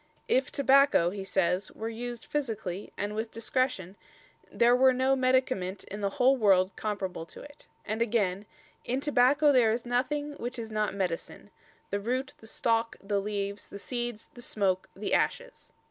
"If 0.27 0.51
Tabacco," 0.51 1.11
he 1.11 1.23
says, 1.23 1.71
"were 1.73 1.87
used 1.87 2.25
physically 2.25 2.91
and 2.97 3.13
with 3.13 3.29
discretion 3.31 3.95
there 4.51 4.75
were 4.75 4.93
no 4.93 5.15
medicament 5.15 5.83
in 5.83 6.01
the 6.01 6.09
worlde 6.39 6.75
comparable 6.75 7.27
to 7.27 7.41
it"; 7.43 7.67
and 7.85 8.01
again: 8.01 8.47
"In 8.83 8.99
Tabacco 8.99 9.51
there 9.53 9.71
is 9.71 9.85
nothing 9.85 10.33
which 10.39 10.57
is 10.57 10.71
not 10.71 10.95
medicine, 10.95 11.51
the 11.91 11.99
root, 11.99 12.33
the 12.39 12.47
stalke, 12.47 12.95
the 12.99 13.19
leaves, 13.21 13.67
the 13.69 13.77
seeds, 13.77 14.29
the 14.33 14.41
smoake, 14.41 14.85
the 14.95 15.13
ashes." 15.13 15.71